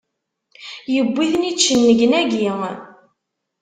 Yewwi-ten-id 0.93 1.57
cennegnagi! 1.63 2.47